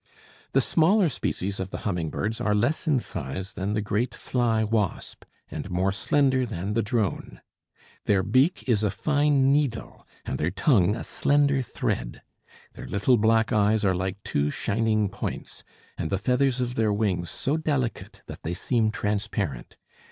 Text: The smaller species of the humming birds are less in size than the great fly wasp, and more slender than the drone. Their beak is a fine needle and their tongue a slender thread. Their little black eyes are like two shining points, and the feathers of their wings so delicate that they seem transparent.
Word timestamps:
The 0.53 0.61
smaller 0.61 1.09
species 1.09 1.59
of 1.59 1.69
the 1.69 1.77
humming 1.85 2.09
birds 2.09 2.41
are 2.41 2.55
less 2.55 2.87
in 2.87 2.97
size 2.99 3.53
than 3.53 3.73
the 3.75 3.83
great 3.83 4.15
fly 4.15 4.63
wasp, 4.63 5.25
and 5.51 5.69
more 5.69 5.91
slender 5.91 6.43
than 6.43 6.73
the 6.73 6.81
drone. 6.81 7.39
Their 8.05 8.23
beak 8.23 8.67
is 8.67 8.83
a 8.83 8.89
fine 8.89 9.53
needle 9.53 10.07
and 10.25 10.39
their 10.39 10.49
tongue 10.49 10.95
a 10.95 11.03
slender 11.03 11.61
thread. 11.61 12.23
Their 12.73 12.87
little 12.87 13.17
black 13.17 13.53
eyes 13.53 13.85
are 13.85 13.93
like 13.93 14.17
two 14.23 14.49
shining 14.49 15.07
points, 15.07 15.63
and 15.99 16.09
the 16.09 16.17
feathers 16.17 16.59
of 16.59 16.73
their 16.73 16.91
wings 16.91 17.29
so 17.29 17.55
delicate 17.55 18.23
that 18.25 18.41
they 18.41 18.55
seem 18.55 18.89
transparent. 18.89 19.77